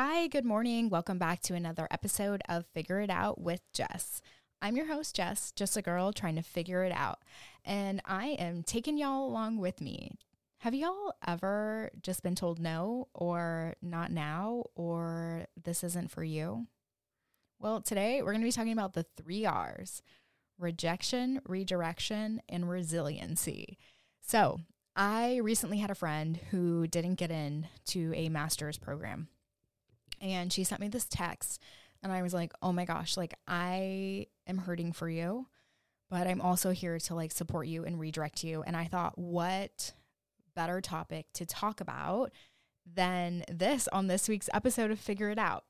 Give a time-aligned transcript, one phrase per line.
[0.00, 0.90] Hi, good morning.
[0.90, 4.22] Welcome back to another episode of Figure It Out with Jess.
[4.62, 7.18] I'm your host, Jess, just a girl trying to figure it out.
[7.64, 10.12] And I am taking y'all along with me.
[10.58, 16.68] Have y'all ever just been told no, or not now, or this isn't for you?
[17.58, 20.00] Well, today we're going to be talking about the three R's
[20.60, 23.76] rejection, redirection, and resiliency.
[24.20, 24.60] So,
[24.94, 29.26] I recently had a friend who didn't get in to a master's program
[30.20, 31.60] and she sent me this text
[32.02, 35.46] and I was like, "Oh my gosh, like I am hurting for you,
[36.10, 39.94] but I'm also here to like support you and redirect you." And I thought, "What
[40.54, 42.32] better topic to talk about
[42.86, 45.64] than this on this week's episode of Figure It Out?"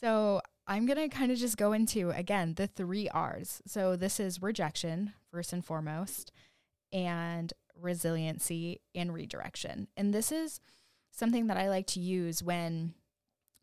[0.00, 3.60] So, I'm going to kind of just go into again the 3 R's.
[3.66, 6.32] So, this is rejection first and foremost
[6.92, 9.88] and resiliency and redirection.
[9.96, 10.60] And this is
[11.10, 12.94] something that I like to use when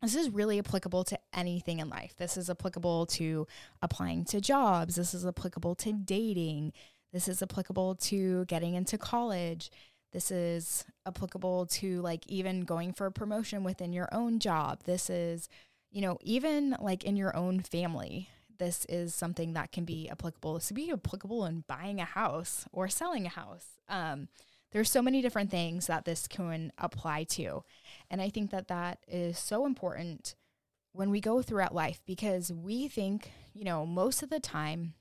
[0.01, 2.13] this is really applicable to anything in life.
[2.17, 3.47] This is applicable to
[3.81, 4.95] applying to jobs.
[4.95, 6.73] This is applicable to dating.
[7.11, 9.71] This is applicable to getting into college.
[10.13, 14.83] This is applicable to like even going for a promotion within your own job.
[14.83, 15.49] This is,
[15.91, 18.29] you know, even like in your own family.
[18.57, 20.55] This is something that can be applicable.
[20.55, 23.65] This could be applicable in buying a house or selling a house.
[23.89, 24.27] Um,
[24.71, 27.63] there's so many different things that this can apply to.
[28.09, 30.35] And I think that that is so important
[30.93, 34.93] when we go throughout life because we think, you know, most of the time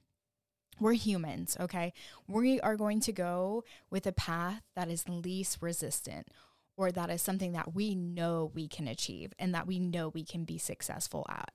[0.79, 1.93] we're humans, okay?
[2.29, 6.29] We are going to go with a path that is least resistant
[6.77, 10.25] or that is something that we know we can achieve and that we know we
[10.25, 11.53] can be successful at.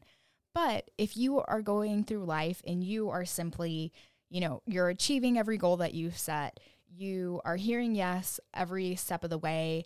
[0.53, 3.93] But if you are going through life and you are simply,
[4.29, 6.59] you know, you're achieving every goal that you've set,
[6.93, 9.85] you are hearing yes every step of the way,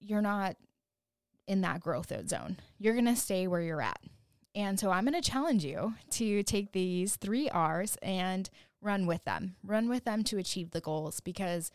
[0.00, 0.56] you're not
[1.46, 2.58] in that growth zone.
[2.78, 4.00] You're going to stay where you're at.
[4.54, 8.48] And so I'm going to challenge you to take these three R's and
[8.80, 9.56] run with them.
[9.64, 11.70] Run with them to achieve the goals because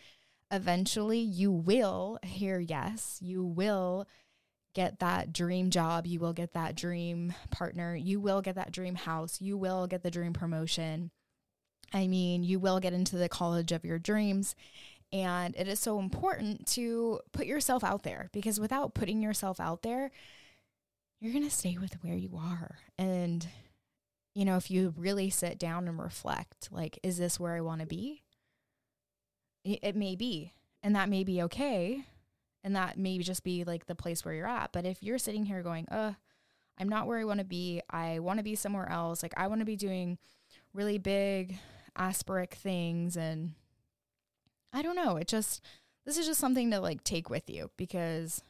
[0.51, 3.17] eventually you will hear yes.
[3.21, 4.07] You will
[4.73, 6.05] get that dream job.
[6.05, 7.95] You will get that dream partner.
[7.95, 9.41] You will get that dream house.
[9.41, 11.11] You will get the dream promotion.
[11.93, 14.55] I mean, you will get into the college of your dreams.
[15.13, 19.81] And it is so important to put yourself out there because without putting yourself out
[19.81, 20.11] there,
[21.19, 22.79] you're going to stay with where you are.
[22.97, 23.47] And,
[24.35, 27.81] you know, if you really sit down and reflect, like, is this where I want
[27.81, 28.23] to be?
[29.63, 30.53] It, may be.
[30.83, 32.03] And that may be okay.
[32.63, 34.71] And that may just be like the place where you're at.
[34.73, 36.13] But if you're sitting here going, uh,
[36.77, 39.47] I'm not where I want to be, I want to be somewhere else, like, I
[39.47, 40.17] want to be doing
[40.73, 41.57] really big,
[41.97, 43.53] asperic things and
[44.73, 45.63] I don't know, it just
[46.05, 48.41] this is just something to like take with you because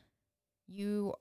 [0.68, 1.14] you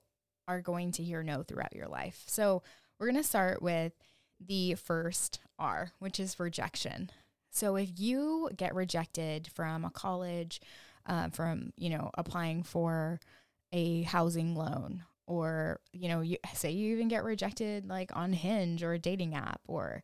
[0.47, 2.23] are going to hear no throughout your life.
[2.27, 2.63] So,
[2.99, 3.93] we're going to start with
[4.39, 7.09] the first R, which is rejection.
[7.49, 10.61] So, if you get rejected from a college,
[11.05, 13.19] uh, from, you know, applying for
[13.71, 18.83] a housing loan, or, you know, you say you even get rejected like on Hinge
[18.83, 20.03] or a dating app, or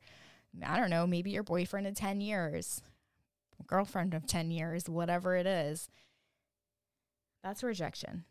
[0.65, 2.81] I don't know, maybe your boyfriend of 10 years,
[3.67, 5.89] girlfriend of 10 years, whatever it is.
[7.43, 8.25] That's rejection.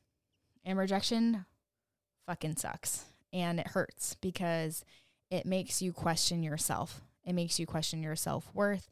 [0.65, 1.47] And rejection
[2.27, 3.05] fucking sucks.
[3.33, 4.85] And it hurts because
[5.31, 7.01] it makes you question yourself.
[7.25, 8.89] It makes you question your self worth.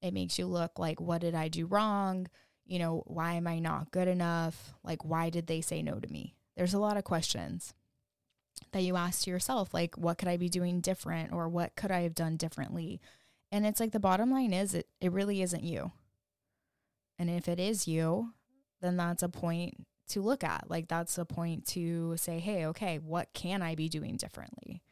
[0.00, 2.28] It makes you look like, what did I do wrong?
[2.66, 4.74] You know, why am I not good enough?
[4.82, 6.34] Like, why did they say no to me?
[6.56, 7.74] There's a lot of questions
[8.72, 12.02] that you ask yourself, like, what could I be doing different or what could I
[12.02, 13.00] have done differently?
[13.50, 15.92] And it's like the bottom line is it, it really isn't you.
[17.18, 18.32] And if it is you,
[18.80, 20.64] then that's a point to look at.
[20.68, 24.82] Like, that's a point to say, hey, okay, what can I be doing differently?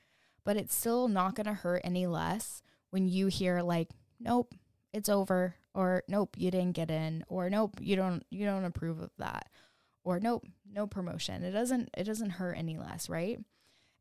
[0.44, 4.54] But it's still not going to hurt any less when you hear, like, nope,
[4.92, 9.00] it's over, or nope, you didn't get in, or nope, you don't, you don't approve
[9.00, 9.48] of that,
[10.04, 11.44] or nope, no promotion.
[11.44, 13.38] It doesn't, it doesn't hurt any less, right?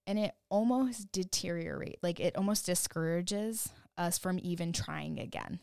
[0.10, 5.60] And it almost deteriorate like it almost discourages us from even trying again.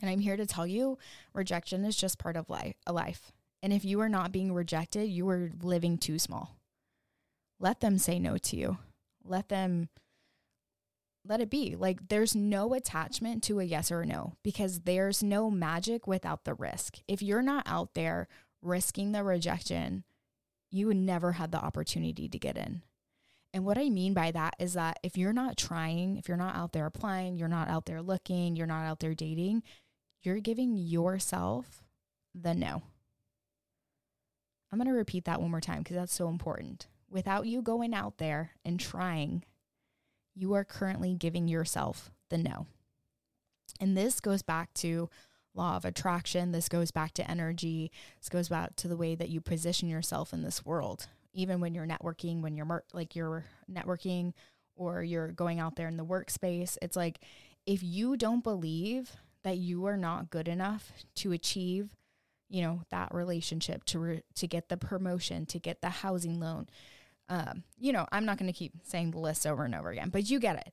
[0.00, 0.98] And i'm here to tell you
[1.32, 3.32] rejection is just part of life a life.
[3.62, 6.56] And if you are not being rejected you are living too small.
[7.58, 8.78] Let them say no to you.
[9.24, 9.88] Let them
[11.26, 11.76] let it be.
[11.76, 16.44] Like there's no attachment to a yes or a no because there's no magic without
[16.44, 16.98] the risk.
[17.08, 18.28] If you're not out there
[18.60, 20.04] risking the rejection
[20.70, 22.82] you would never had the opportunity to get in
[23.52, 26.54] and what I mean by that is that if you're not trying, if you're not
[26.54, 29.62] out there applying, you're not out there looking, you're not out there dating,
[30.22, 31.82] you're giving yourself
[32.34, 32.82] the no.
[34.70, 36.86] I'm going to repeat that one more time because that's so important.
[37.10, 39.44] without you going out there and trying,
[40.34, 42.66] you are currently giving yourself the no.
[43.80, 45.08] And this goes back to
[45.54, 46.52] law of attraction.
[46.52, 47.90] This goes back to energy.
[48.20, 51.08] This goes back to the way that you position yourself in this world.
[51.32, 54.32] Even when you're networking, when you're mer- like you're networking
[54.76, 57.20] or you're going out there in the workspace, it's like
[57.66, 59.12] if you don't believe
[59.42, 61.96] that you are not good enough to achieve,
[62.48, 66.68] you know, that relationship, to re- to get the promotion, to get the housing loan,
[67.28, 70.08] um, you know, I'm not going to keep saying the list over and over again,
[70.10, 70.72] but you get it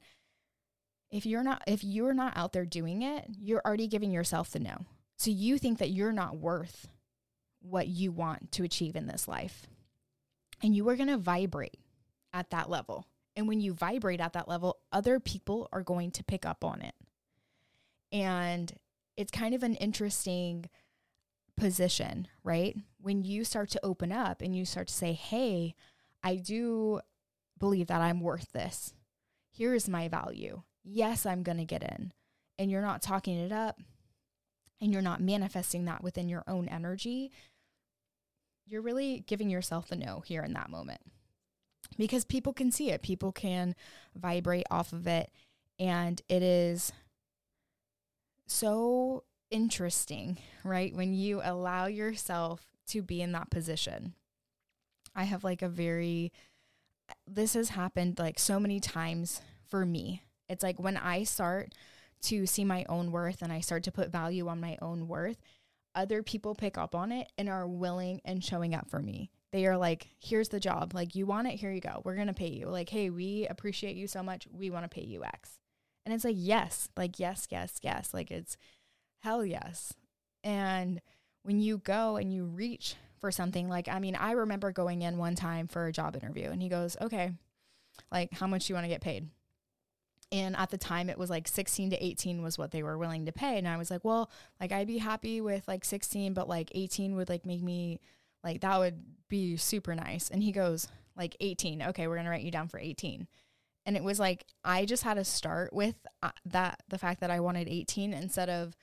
[1.11, 4.59] if you're not if you're not out there doing it, you're already giving yourself the
[4.59, 4.85] no.
[5.17, 6.87] So you think that you're not worth
[7.61, 9.67] what you want to achieve in this life.
[10.61, 11.79] And you are going to vibrate
[12.33, 13.05] at that level.
[13.35, 16.81] And when you vibrate at that level, other people are going to pick up on
[16.81, 16.95] it.
[18.11, 18.73] And
[19.15, 20.69] it's kind of an interesting
[21.55, 22.75] position, right?
[22.99, 25.75] When you start to open up and you start to say, hey,
[26.23, 27.01] I do
[27.59, 28.93] believe that I'm worth this.
[29.49, 32.13] Here is my value yes, I'm going to get in.
[32.57, 33.79] And you're not talking it up
[34.81, 37.31] and you're not manifesting that within your own energy,
[38.67, 41.01] you're really giving yourself the no here in that moment.
[41.97, 43.75] Because people can see it, people can
[44.15, 45.31] vibrate off of it.
[45.79, 46.91] And it is
[48.45, 50.93] so interesting, right?
[50.93, 54.13] When you allow yourself to be in that position.
[55.15, 56.31] I have like a very,
[57.27, 61.73] this has happened like so many times for me it's like when I start
[62.23, 65.37] to see my own worth and I start to put value on my own worth,
[65.97, 69.31] other people pick up on it and are willing and showing up for me.
[69.51, 70.93] They are like, here's the job.
[70.93, 71.55] Like, you want it?
[71.55, 72.01] Here you go.
[72.05, 72.67] We're going to pay you.
[72.67, 74.47] Like, hey, we appreciate you so much.
[74.51, 75.57] We want to pay you X.
[76.05, 78.13] And it's like, yes, like, yes, yes, yes.
[78.13, 78.57] Like, it's
[79.19, 79.93] hell yes.
[80.43, 81.01] And
[81.43, 85.17] when you go and you reach for something, like, I mean, I remember going in
[85.17, 87.31] one time for a job interview and he goes, okay,
[88.11, 89.29] like, how much do you want to get paid?
[90.31, 93.25] And at the time it was like 16 to 18 was what they were willing
[93.25, 93.57] to pay.
[93.57, 94.29] And i was like well
[94.59, 97.99] like i'd be happy with like 16 but like 18 would like make me
[98.43, 100.29] like that would be super nice.
[100.29, 103.27] And he goes like 18 okay we're going to write you down for 18
[103.85, 107.31] and it was like i just had to start with uh, that the fact that
[107.31, 108.75] i wanted 18 instead of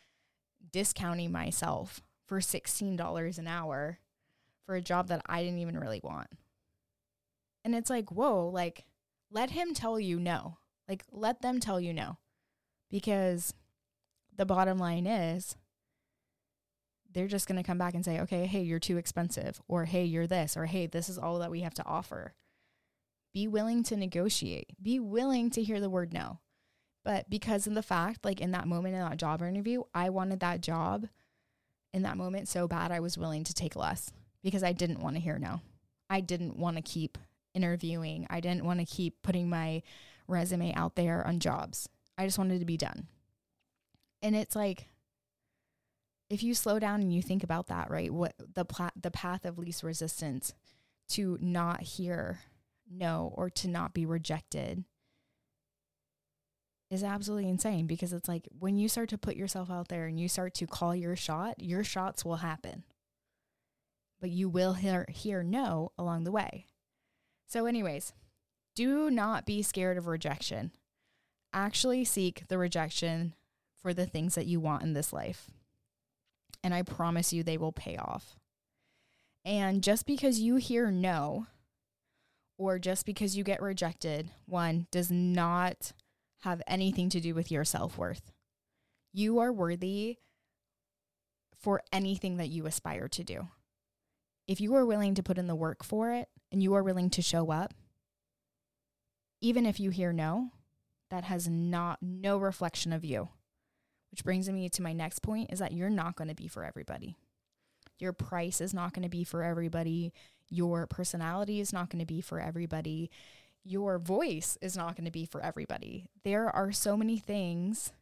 [0.73, 3.99] discounting myself for $16 an hour
[4.67, 6.29] for a job that i didn't even really want.
[7.65, 8.85] And it's like whoa like
[9.31, 10.59] let him tell you no
[10.89, 12.19] like, let them tell you no.
[12.91, 13.55] Because
[14.37, 15.57] the bottom line is,
[17.13, 20.05] they're just going to come back and say, okay, hey, you're too expensive, or hey,
[20.05, 22.35] you're this, or hey, this is all that we have to offer.
[23.33, 26.41] Be willing to negotiate, be willing to hear the word no.
[27.05, 30.41] But because of the fact, like in that moment in that job interview, I wanted
[30.41, 31.09] that job
[31.93, 34.11] in that moment so bad, I was willing to take less
[34.43, 35.61] because I didn't want to hear no.
[36.11, 37.19] I didn't want to keep
[37.55, 38.27] interviewing.
[38.29, 39.83] I didn't want to keep putting my
[40.27, 41.89] resume out there on jobs.
[42.17, 43.09] I just wanted to be done.
[44.23, 44.89] And it's like
[46.31, 48.11] if you slow down and you think about that, right?
[48.11, 50.55] What the pla- the path of least resistance
[51.11, 52.41] to not hear
[52.91, 54.85] no or to not be rejected
[56.91, 60.19] is absolutely insane because it's like when you start to put yourself out there and
[60.19, 62.85] you start to call your shot, your shots will happen.
[64.21, 66.67] But you will hear hear no along the way.
[67.47, 68.13] So anyways,
[68.75, 70.73] do not be scared of rejection.
[71.53, 73.35] Actually seek the rejection
[73.81, 75.51] for the things that you want in this life.
[76.63, 78.37] And I promise you they will pay off.
[79.45, 81.47] And just because you hear no,
[82.57, 85.93] or just because you get rejected, one does not
[86.41, 88.33] have anything to do with your self worth.
[89.13, 90.19] You are worthy
[91.59, 93.49] for anything that you aspire to do.
[94.47, 97.11] If you are willing to put in the work for it and you are willing
[97.11, 97.75] to show up,
[99.45, 100.49] even if you hear no,
[101.11, 103.29] that has not no reflection of you.
[104.11, 106.65] Which brings me to my next point is that you're not going to be for
[106.65, 107.15] everybody.
[107.99, 110.15] Your price is not going to be for everybody.
[110.49, 113.11] Your personality is not going to be for everybody.
[113.65, 116.07] Your voice is not going to be for everybody.
[116.23, 117.93] There are so many things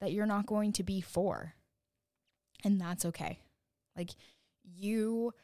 [0.00, 1.54] that you're not going to be for.
[2.62, 3.40] And that's okay.
[3.96, 4.10] Like
[4.62, 5.34] you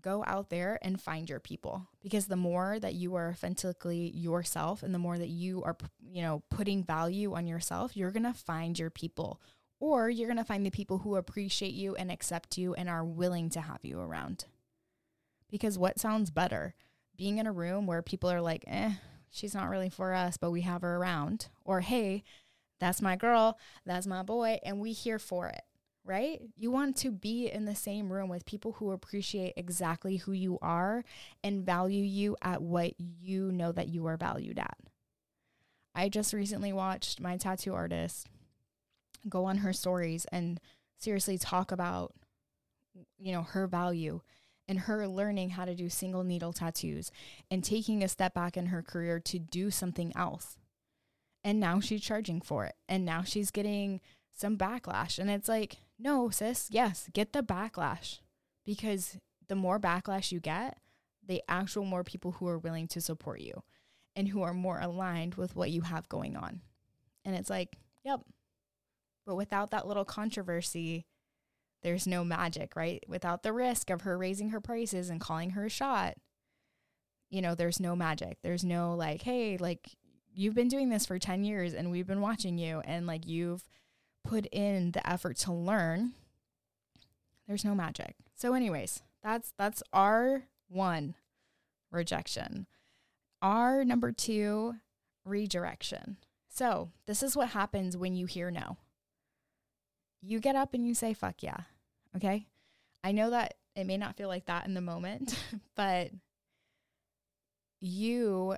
[0.00, 1.88] go out there and find your people.
[2.02, 5.76] Because the more that you are authentically yourself and the more that you are
[6.10, 9.40] you know putting value on yourself you're going to find your people.
[9.78, 13.04] Or you're going to find the people who appreciate you and accept you and are
[13.04, 14.44] willing to have you around.
[15.50, 16.74] Because what sounds better?
[17.16, 18.92] Being in a room where people are like eh
[19.30, 21.48] she's not really for us but we have her around.
[21.64, 22.24] Or hey
[22.80, 25.62] that's my girl that's my boy and we here for it
[26.04, 26.40] right?
[26.56, 30.58] You want to be in the same room with people who appreciate exactly who you
[30.60, 31.04] are
[31.44, 34.76] and value you at what you know that you are valued at.
[35.94, 38.26] I just recently watched my tattoo artist
[39.28, 40.58] go on her stories and
[40.98, 42.12] seriously talk about
[43.18, 44.20] you know her value
[44.68, 47.10] and her learning how to do single needle tattoos
[47.50, 50.56] and taking a step back in her career to do something else.
[51.44, 52.74] And now she's charging for it.
[52.88, 54.00] And now she's getting
[54.32, 55.18] some backlash.
[55.18, 58.18] And it's like, no, sis, yes, get the backlash
[58.64, 59.18] because
[59.48, 60.78] the more backlash you get,
[61.26, 63.62] the actual more people who are willing to support you
[64.16, 66.60] and who are more aligned with what you have going on.
[67.24, 68.20] And it's like, yep.
[69.24, 71.06] But without that little controversy,
[71.82, 73.02] there's no magic, right?
[73.08, 76.14] Without the risk of her raising her prices and calling her a shot,
[77.30, 78.38] you know, there's no magic.
[78.42, 79.88] There's no like, hey, like
[80.34, 83.62] you've been doing this for 10 years and we've been watching you and like you've
[84.24, 86.12] put in the effort to learn,
[87.46, 88.14] there's no magic.
[88.34, 91.14] So anyways, that's that's our one
[91.90, 92.66] rejection.
[93.40, 94.74] Our number 2
[95.24, 96.16] redirection.
[96.48, 98.76] So, this is what happens when you hear no.
[100.20, 101.60] You get up and you say fuck yeah.
[102.14, 102.46] Okay?
[103.02, 105.38] I know that it may not feel like that in the moment,
[105.76, 106.10] but
[107.80, 108.56] you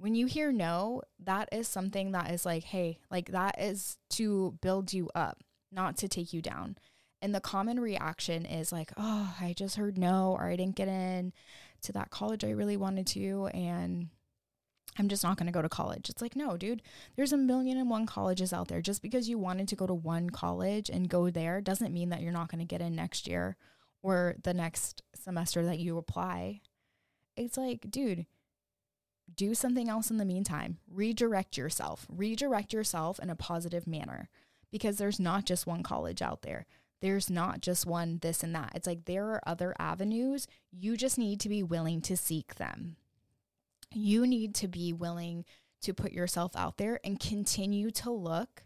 [0.00, 4.56] when you hear no, that is something that is like, hey, like that is to
[4.62, 6.78] build you up, not to take you down.
[7.20, 10.88] And the common reaction is like, oh, I just heard no, or I didn't get
[10.88, 11.34] in
[11.82, 13.48] to that college I really wanted to.
[13.52, 14.08] And
[14.98, 16.08] I'm just not going to go to college.
[16.08, 16.80] It's like, no, dude,
[17.16, 18.80] there's a million and one colleges out there.
[18.80, 22.22] Just because you wanted to go to one college and go there doesn't mean that
[22.22, 23.58] you're not going to get in next year
[24.02, 26.62] or the next semester that you apply.
[27.36, 28.24] It's like, dude,
[29.36, 30.78] do something else in the meantime.
[30.90, 32.06] Redirect yourself.
[32.08, 34.28] Redirect yourself in a positive manner
[34.70, 36.66] because there's not just one college out there.
[37.00, 38.72] There's not just one this and that.
[38.74, 40.46] It's like there are other avenues.
[40.70, 42.96] You just need to be willing to seek them.
[43.92, 45.44] You need to be willing
[45.82, 48.64] to put yourself out there and continue to look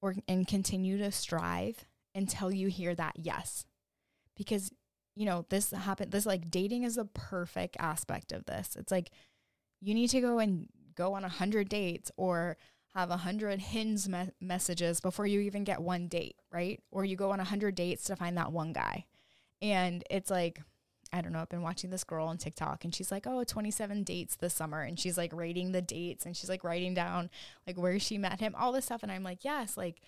[0.00, 3.64] or and continue to strive until you hear that yes.
[4.36, 4.72] Because
[5.14, 8.76] you know, this happened this like dating is a perfect aspect of this.
[8.76, 9.10] It's like
[9.82, 12.56] you need to go and go on a hundred dates or
[12.94, 16.80] have a hundred hinge me- messages before you even get one date, right?
[16.90, 19.06] Or you go on a hundred dates to find that one guy.
[19.60, 20.60] And it's like,
[21.12, 24.02] I don't know, I've been watching this girl on TikTok and she's like, oh, 27
[24.02, 24.82] dates this summer.
[24.82, 27.30] And she's like rating the dates and she's like writing down
[27.66, 29.02] like where she met him, all this stuff.
[29.02, 30.00] And I'm like, yes, like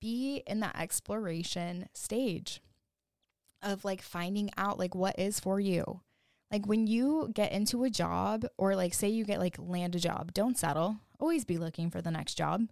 [0.00, 2.60] be in that exploration stage
[3.62, 6.00] of like finding out like what is for you.
[6.50, 9.98] Like when you get into a job or like say you get like land a
[9.98, 10.98] job, don't settle.
[11.18, 12.68] Always be looking for the next job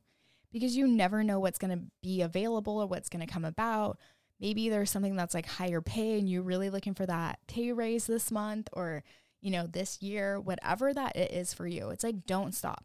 [0.52, 3.98] because you never know what's going to be available or what's going to come about.
[4.38, 8.06] Maybe there's something that's like higher pay and you're really looking for that pay raise
[8.06, 9.02] this month or,
[9.40, 11.90] you know, this year, whatever that it is for you.
[11.90, 12.84] It's like, don't stop.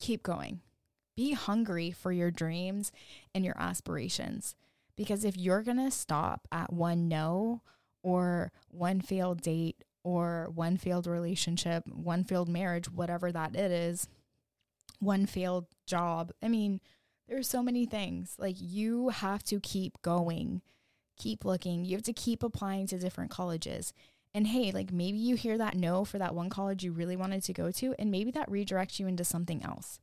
[0.00, 0.60] Keep going.
[1.16, 2.92] Be hungry for your dreams
[3.34, 4.54] and your aspirations.
[4.96, 7.62] Because if you're going to stop at one no
[8.02, 14.06] or one failed date or one failed relationship, one failed marriage, whatever that it is,
[15.00, 16.30] one failed job.
[16.40, 16.80] I mean,
[17.28, 18.36] there's so many things.
[18.38, 20.62] Like you have to keep going,
[21.18, 21.84] keep looking.
[21.84, 23.92] You have to keep applying to different colleges.
[24.32, 27.42] And hey, like maybe you hear that no for that one college you really wanted
[27.42, 29.98] to go to, and maybe that redirects you into something else.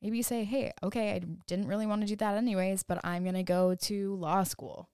[0.00, 3.22] Maybe you say, hey, okay, I didn't really want to do that anyways, but I'm
[3.22, 4.88] going to go to law school.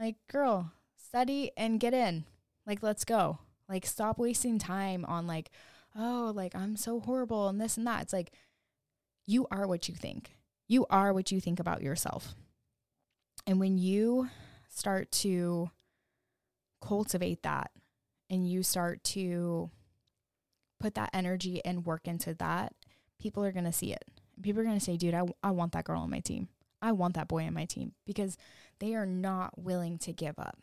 [0.00, 2.24] Like, girl, study and get in.
[2.66, 3.38] Like, let's go.
[3.68, 5.50] Like, stop wasting time on, like,
[5.96, 8.02] oh, like, I'm so horrible and this and that.
[8.02, 8.32] It's like,
[9.26, 10.32] you are what you think.
[10.68, 12.34] You are what you think about yourself.
[13.46, 14.28] And when you
[14.68, 15.70] start to
[16.82, 17.70] cultivate that
[18.30, 19.70] and you start to
[20.80, 22.74] put that energy and work into that,
[23.20, 24.04] people are going to see it.
[24.42, 26.48] People are going to say, dude, I, I want that girl on my team.
[26.82, 28.36] I want that boy on my team because
[28.78, 30.58] they are not willing to give up.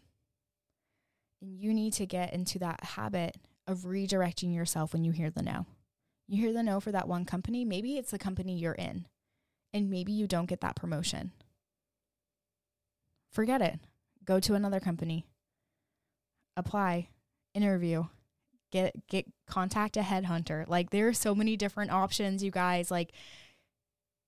[1.41, 5.41] And you need to get into that habit of redirecting yourself when you hear the
[5.41, 5.65] no.
[6.27, 9.05] You hear the no for that one company, maybe it's the company you're in,
[9.73, 11.31] and maybe you don't get that promotion.
[13.31, 13.79] Forget it.
[14.23, 15.25] Go to another company.
[16.55, 17.09] Apply,
[17.53, 18.05] interview,
[18.71, 20.67] get get contact a headhunter.
[20.67, 22.91] Like there are so many different options, you guys.
[22.91, 23.11] Like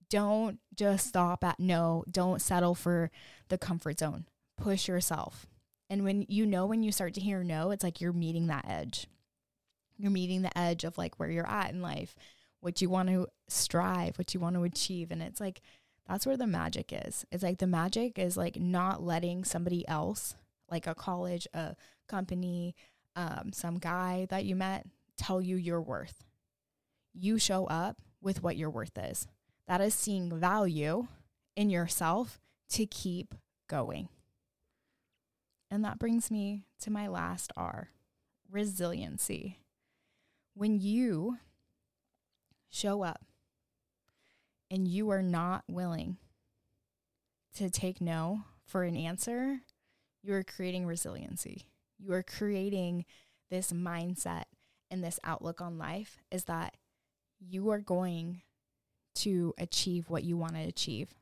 [0.10, 2.04] don't just stop at no.
[2.10, 3.12] Don't settle for
[3.50, 4.26] the comfort zone.
[4.58, 5.48] Push yourself.
[5.94, 8.66] And when you know when you start to hear no, it's like you're meeting that
[8.68, 9.06] edge.
[10.00, 12.16] You're meeting the edge of like where you're at in life,
[12.62, 15.12] what you want to strive, what you want to achieve.
[15.12, 15.62] And it's like
[16.08, 17.26] That's where the magic is.
[17.32, 20.36] It's like the magic is like not letting somebody else,
[20.70, 21.76] like a college, a
[22.08, 22.76] company,
[23.16, 24.86] um, some guy that you met,
[25.16, 26.24] tell you your worth.
[27.14, 29.28] You show up with what your worth is.
[29.68, 31.08] That is seeing value
[31.56, 33.36] in yourself to keep
[33.68, 34.10] going.
[35.74, 37.90] And that brings me to my last R
[38.52, 39.58] resiliency.
[40.54, 41.40] When you
[42.70, 43.26] show up
[44.70, 46.18] and you are not willing
[47.56, 49.62] to take no for an answer,
[50.22, 51.66] you are creating resiliency.
[51.98, 53.06] You are creating
[53.50, 54.44] this mindset
[54.92, 56.76] and this outlook on life is that
[57.40, 58.44] you are going
[59.16, 61.16] to achieve what you want to achieve,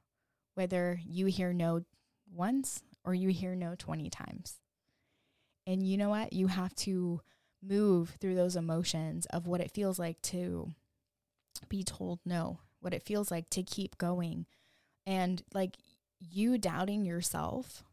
[0.56, 1.86] whether you hear no
[2.30, 4.60] once or you hear no 20 times.
[5.68, 6.34] And you know what?
[6.34, 7.22] You have to
[7.64, 10.72] move through those emotions of what it feels like to
[11.70, 14.46] be told no, what it feels like to keep going.
[15.06, 15.78] And like
[16.20, 17.84] you doubting yourself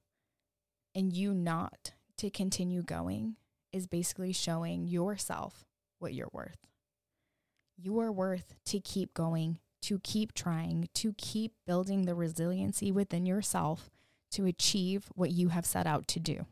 [0.94, 3.36] and you not to continue going
[3.72, 5.64] is basically showing yourself
[5.98, 6.66] what you're worth.
[7.76, 13.26] You are worth to keep going, to keep trying, to keep building the resiliency within
[13.26, 13.90] yourself
[14.32, 16.46] to achieve what you have set out to do.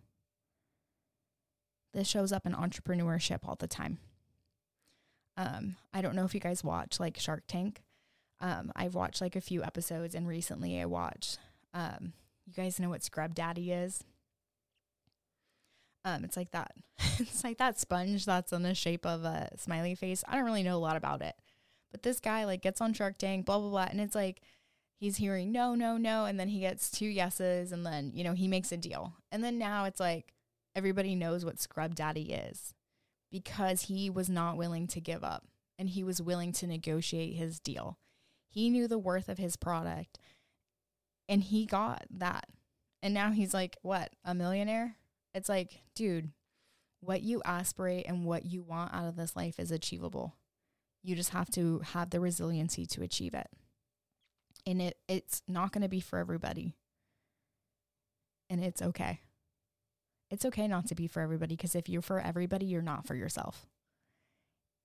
[1.92, 3.98] This shows up in entrepreneurship all the time.
[5.36, 7.82] Um, I don't know if you guys watch like Shark Tank.
[8.40, 11.38] Um, I've watched like a few episodes, and recently I watched.
[11.72, 12.12] Um,
[12.46, 14.04] you guys know what Scrub Daddy is?
[16.04, 16.72] Um, it's like that.
[17.18, 20.22] it's like that sponge that's in the shape of a smiley face.
[20.28, 21.34] I don't really know a lot about it,
[21.90, 24.40] but this guy like gets on Shark Tank, blah blah blah, and it's like
[24.98, 28.34] he's hearing no, no, no, and then he gets two yeses, and then you know
[28.34, 30.32] he makes a deal, and then now it's like
[30.74, 32.74] everybody knows what Scrub Daddy is
[33.32, 35.44] because he was not willing to give up
[35.78, 37.98] and he was willing to negotiate his deal.
[38.48, 40.18] He knew the worth of his product
[41.28, 42.46] and he got that.
[43.02, 44.96] And now he's like, what, a millionaire?
[45.34, 46.30] It's like, dude,
[47.00, 50.34] what you aspirate and what you want out of this life is achievable.
[51.02, 53.48] You just have to have the resiliency to achieve it.
[54.66, 56.74] And it it's not going to be for everybody.
[58.50, 59.20] And it's okay.
[60.30, 63.14] It's okay not to be for everybody because if you're for everybody, you're not for
[63.14, 63.66] yourself.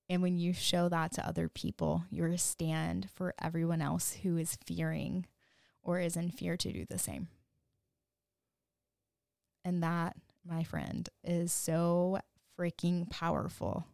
[0.09, 4.37] And when you show that to other people, you're a stand for everyone else who
[4.37, 5.25] is fearing
[5.81, 7.29] or is in fear to do the same.
[9.63, 10.15] And that,
[10.45, 12.19] my friend, is so
[12.59, 13.85] freaking powerful.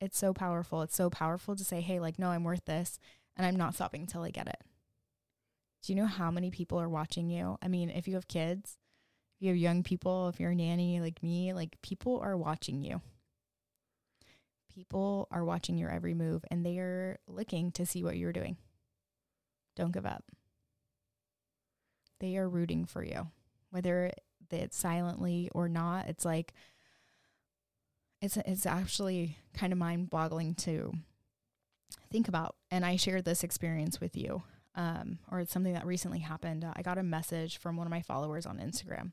[0.00, 0.82] It's so powerful.
[0.82, 2.98] It's so powerful to say, hey, like, no, I'm worth this
[3.36, 4.60] and I'm not stopping until I get it.
[5.82, 7.58] Do you know how many people are watching you?
[7.60, 8.78] I mean, if you have kids,
[9.36, 12.82] if you have young people, if you're a nanny like me, like people are watching
[12.82, 13.00] you.
[14.74, 18.56] People are watching your every move and they are looking to see what you're doing.
[19.76, 20.24] Don't give up.
[22.18, 23.28] They are rooting for you,
[23.70, 24.10] whether
[24.50, 26.08] it's silently or not.
[26.08, 26.54] It's like,
[28.22, 30.94] it's, it's actually kind of mind boggling to
[32.10, 32.56] think about.
[32.70, 34.42] And I shared this experience with you,
[34.74, 36.64] um, or it's something that recently happened.
[36.64, 39.12] Uh, I got a message from one of my followers on Instagram.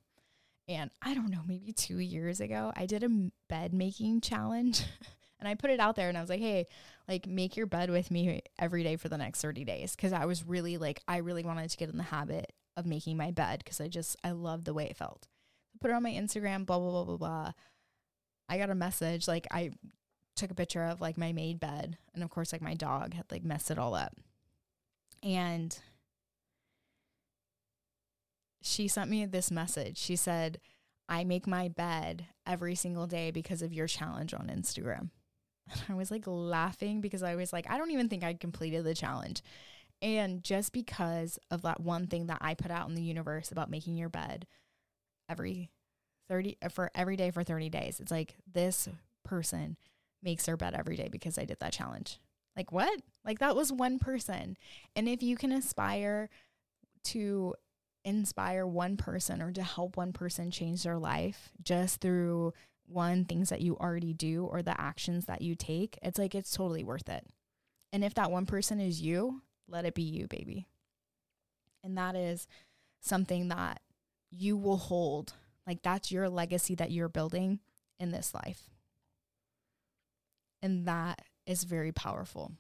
[0.68, 4.84] And I don't know, maybe two years ago, I did a bed making challenge.
[5.40, 6.68] and I put it out there and I was like, hey,
[7.08, 9.96] like make your bed with me every day for the next 30 days.
[9.96, 13.18] Cause I was really like, I really wanted to get in the habit of making
[13.18, 15.28] my bed because I just, I loved the way it felt.
[15.76, 17.52] I put it on my Instagram, blah, blah, blah, blah, blah.
[18.48, 19.28] I got a message.
[19.28, 19.72] Like I
[20.36, 21.98] took a picture of like my made bed.
[22.14, 24.16] And of course, like my dog had like messed it all up.
[25.24, 25.78] And
[28.62, 29.98] she sent me this message.
[29.98, 30.60] She said,
[31.10, 35.10] I make my bed every single day because of your challenge on Instagram.
[35.90, 38.96] I was like laughing because I was like, I don't even think I completed the
[38.96, 39.42] challenge.
[40.02, 43.70] And just because of that one thing that I put out in the universe about
[43.70, 44.48] making your bed
[45.30, 45.70] every
[46.28, 48.88] 30 uh, for every day for 30 days, it's like this
[49.24, 49.78] person
[50.24, 52.20] makes their bed every day because I did that challenge.
[52.56, 53.02] Like what?
[53.26, 54.58] Like that was one person.
[54.96, 56.30] And if you can aspire
[57.06, 57.56] to
[58.04, 62.54] inspire one person or to help one person change their life just through
[62.88, 66.52] one things that you already do or the actions that you take, it's like it's
[66.52, 67.26] totally worth it.
[67.94, 70.68] And if that one person is you, let it be you, baby.
[71.84, 72.48] And that is
[73.02, 73.82] something that
[74.30, 75.34] you will hold.
[75.66, 77.60] Like that's your legacy that you're building
[78.00, 78.71] in this life.
[80.62, 82.54] And that is very powerful.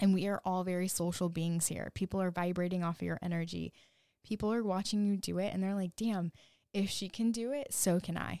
[0.00, 1.90] And we are all very social beings here.
[1.94, 3.72] People are vibrating off of your energy.
[4.24, 6.32] People are watching you do it and they're like, damn,
[6.72, 8.40] if she can do it, so can I.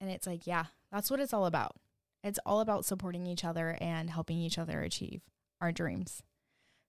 [0.00, 1.76] And it's like, yeah, that's what it's all about.
[2.24, 5.22] It's all about supporting each other and helping each other achieve
[5.60, 6.22] our dreams.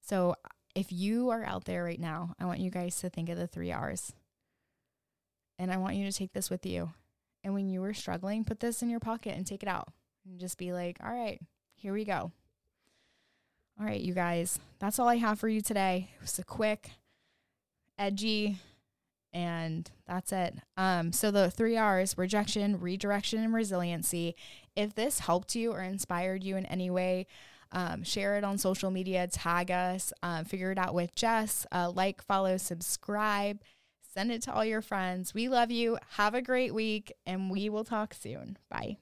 [0.02, 0.36] So
[0.76, 3.48] if you are out there right now, I want you guys to think of the
[3.48, 4.14] three R's.
[5.60, 6.94] And I want you to take this with you.
[7.44, 9.90] And when you were struggling, put this in your pocket and take it out
[10.28, 11.40] and just be like, all right,
[11.76, 12.32] here we go.
[13.80, 16.10] All right, you guys, that's all I have for you today.
[16.16, 16.90] It was a quick,
[17.98, 18.58] edgy,
[19.32, 20.56] and that's it.
[20.78, 24.36] Um, so the three R's rejection, redirection, and resiliency.
[24.76, 27.28] If this helped you or inspired you in any way,
[27.72, 31.92] um, share it on social media, tag us, um, figure it out with Jess, uh,
[31.94, 33.60] like, follow, subscribe,
[34.14, 35.34] send it to all your friends.
[35.34, 36.00] We love you.
[36.14, 38.58] Have a great week, and we will talk soon.
[38.70, 38.98] Bye.